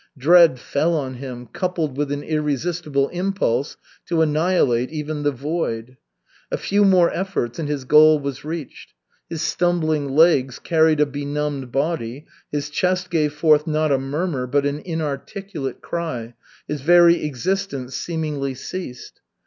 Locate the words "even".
4.89-5.21